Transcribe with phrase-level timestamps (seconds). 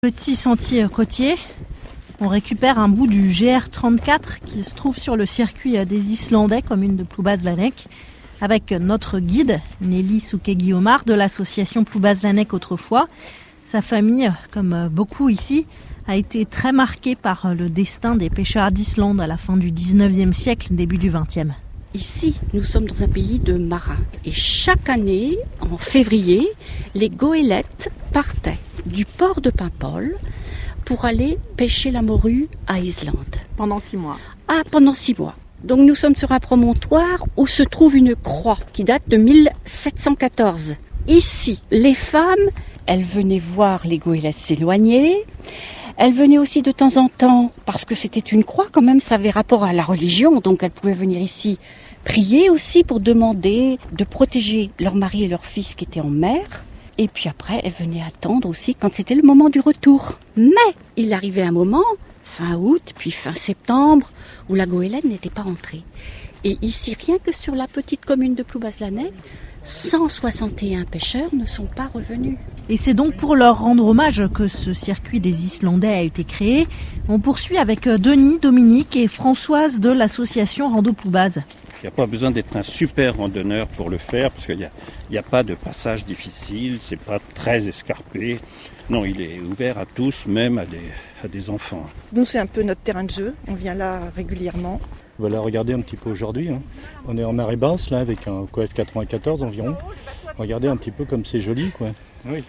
[0.00, 1.34] Petit sentier côtier,
[2.20, 6.94] on récupère un bout du GR34 qui se trouve sur le circuit des Islandais, commune
[6.94, 7.88] de Ploubaz-Lanec,
[8.40, 13.08] avec notre guide Nelly Souquet-Guillaumard de l'association Ploubaz-Lanec autrefois.
[13.64, 15.66] Sa famille, comme beaucoup ici,
[16.06, 20.32] a été très marquée par le destin des pêcheurs d'Islande à la fin du 19e
[20.32, 21.54] siècle, début du 20e.
[21.94, 23.96] Ici, nous sommes dans un pays de marins.
[24.24, 26.48] Et chaque année, en février,
[26.94, 28.58] les goélettes partaient
[28.88, 30.16] du port de Paimpol
[30.84, 33.36] pour aller pêcher la morue à Islande.
[33.56, 34.16] Pendant six mois.
[34.48, 35.34] Ah, pendant six mois.
[35.62, 40.76] Donc nous sommes sur un promontoire où se trouve une croix qui date de 1714.
[41.08, 42.36] Ici, les femmes,
[42.86, 45.24] elles venaient voir les goélettes s'éloigner.
[45.96, 49.16] Elles venaient aussi de temps en temps, parce que c'était une croix quand même, ça
[49.16, 51.58] avait rapport à la religion, donc elles pouvaient venir ici
[52.04, 56.64] prier aussi pour demander de protéger leur mari et leur fils qui étaient en mer.
[56.98, 60.18] Et puis après, elles venaient attendre aussi quand c'était le moment du retour.
[60.36, 60.54] Mais
[60.96, 61.84] il arrivait un moment,
[62.24, 64.10] fin août, puis fin septembre,
[64.48, 65.84] où la goélette n'était pas rentrée.
[66.44, 69.12] Et ici, rien que sur la petite commune de Ploubaz-Lanec,
[69.64, 72.36] 161 pêcheurs ne sont pas revenus.
[72.68, 76.66] Et c'est donc pour leur rendre hommage que ce circuit des Islandais a été créé.
[77.08, 81.40] On poursuit avec Denis, Dominique et Françoise de l'association Rando Ploubaz.
[81.80, 84.68] Il n'y a pas besoin d'être un super randonneur pour le faire parce qu'il
[85.10, 88.40] n'y a, a, pas de passage difficile, c'est pas très escarpé.
[88.90, 90.80] Non, il est ouvert à tous, même à des,
[91.22, 91.86] à des enfants.
[92.12, 93.34] Nous, c'est un peu notre terrain de jeu.
[93.46, 94.80] On vient là régulièrement.
[95.20, 96.48] On va la regarder un petit peu aujourd'hui.
[96.48, 96.58] Hein.
[97.06, 99.76] On est en marée basse, là, avec un coef 94 environ.
[100.38, 101.88] Regardez un petit peu comme c'est joli, quoi.
[102.26, 102.44] Oui.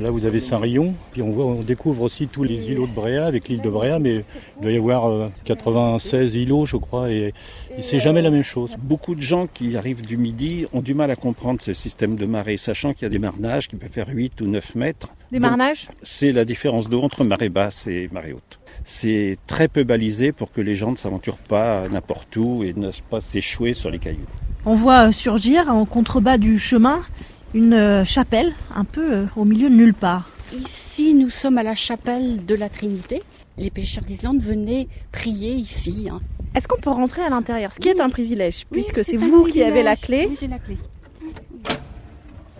[0.00, 3.26] Là, vous avez Saint-Rion, puis on, voit, on découvre aussi tous les îlots de Bréa
[3.26, 4.24] avec l'île de Bréa, mais
[4.56, 7.32] il doit y avoir euh, 96 îlots, je crois, et,
[7.76, 8.70] et c'est jamais la même chose.
[8.78, 12.26] Beaucoup de gens qui arrivent du Midi ont du mal à comprendre ce système de
[12.26, 15.08] marée, sachant qu'il y a des marnages qui peuvent faire 8 ou 9 mètres.
[15.30, 15.88] Des marnages?
[16.02, 18.58] C'est la différence d'eau entre marée basse et marée haute.
[18.84, 22.90] C'est très peu balisé pour que les gens ne s'aventurent pas n'importe où et ne
[23.10, 24.26] pas s'échouer sur les cailloux.
[24.70, 27.00] On voit surgir en contrebas du chemin
[27.54, 30.28] une chapelle un peu au milieu de nulle part.
[30.52, 33.22] Ici, nous sommes à la chapelle de la Trinité.
[33.56, 36.08] Les pêcheurs d'Islande venaient prier ici.
[36.12, 36.20] Hein.
[36.54, 37.96] Est-ce qu'on peut rentrer à l'intérieur Ce qui oui.
[37.96, 40.26] est un privilège, oui, puisque c'est vous qui avez la clé.
[40.28, 40.76] Oui, j'ai la clé.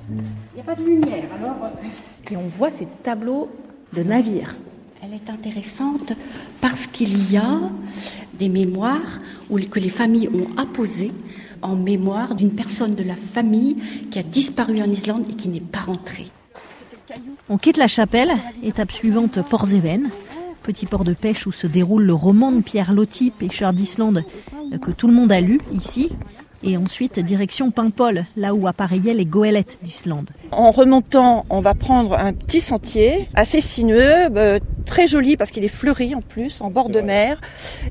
[0.09, 0.17] Il
[0.55, 1.73] n'y a pas de lumière, alors.
[2.31, 3.51] Et on voit ces tableaux
[3.93, 4.57] de navires.
[5.03, 6.15] Elle est intéressante
[6.63, 7.61] parce qu'il y a
[8.39, 11.13] des mémoires où, que les familles ont apposées
[11.63, 13.77] en mémoire d'une personne de la famille
[14.11, 16.31] qui a disparu en Islande et qui n'est pas rentrée.
[17.49, 18.31] On quitte la chapelle,
[18.63, 20.11] étape suivante Port-Zeven,
[20.63, 24.23] petit port de pêche où se déroule le roman de Pierre Loti, pêcheur d'Islande,
[24.83, 26.11] que tout le monde a lu ici.
[26.63, 30.31] Et ensuite, direction Paimpol, là où appareillaient les goélettes d'Islande.
[30.51, 35.65] En remontant, on va prendre un petit sentier assez sinueux, euh, très joli parce qu'il
[35.65, 37.41] est fleuri en plus, en bord de mer.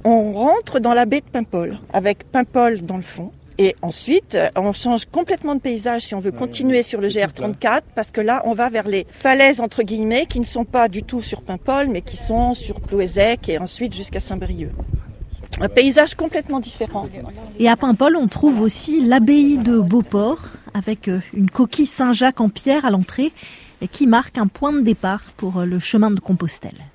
[0.04, 3.32] On rentre dans la baie de Paimpol, avec Paimpol dans le fond.
[3.60, 8.12] Et ensuite, on change complètement de paysage si on veut continuer sur le GR34, parce
[8.12, 11.22] que là, on va vers les falaises, entre guillemets, qui ne sont pas du tout
[11.22, 14.72] sur Paimpol, mais qui sont sur Plouézec et ensuite jusqu'à Saint-Brieuc.
[15.60, 17.08] Un paysage complètement différent.
[17.58, 22.86] Et à Paimpol, on trouve aussi l'abbaye de Beauport, avec une coquille Saint-Jacques en pierre
[22.86, 23.34] à l'entrée,
[23.92, 26.86] qui marque un point de départ pour le chemin de Compostelle.